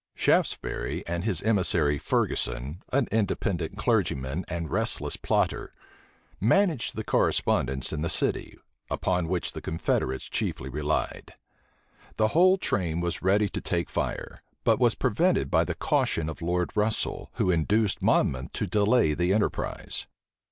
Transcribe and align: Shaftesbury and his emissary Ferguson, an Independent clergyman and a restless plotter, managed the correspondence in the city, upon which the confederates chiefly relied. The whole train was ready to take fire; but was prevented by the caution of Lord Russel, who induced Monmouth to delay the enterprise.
Shaftesbury 0.15 1.05
and 1.05 1.23
his 1.25 1.43
emissary 1.43 1.99
Ferguson, 1.99 2.81
an 2.91 3.07
Independent 3.11 3.77
clergyman 3.77 4.45
and 4.47 4.65
a 4.65 4.69
restless 4.69 5.15
plotter, 5.15 5.73
managed 6.39 6.95
the 6.95 7.03
correspondence 7.03 7.93
in 7.93 8.01
the 8.01 8.09
city, 8.09 8.57
upon 8.89 9.27
which 9.27 9.51
the 9.51 9.61
confederates 9.61 10.27
chiefly 10.27 10.69
relied. 10.71 11.35
The 12.15 12.29
whole 12.29 12.57
train 12.57 12.99
was 12.99 13.21
ready 13.21 13.47
to 13.49 13.61
take 13.61 13.91
fire; 13.91 14.41
but 14.63 14.79
was 14.79 14.95
prevented 14.95 15.51
by 15.51 15.63
the 15.65 15.75
caution 15.75 16.29
of 16.29 16.41
Lord 16.41 16.71
Russel, 16.73 17.29
who 17.33 17.51
induced 17.51 18.01
Monmouth 18.01 18.51
to 18.53 18.65
delay 18.65 19.13
the 19.13 19.31
enterprise. 19.35 20.07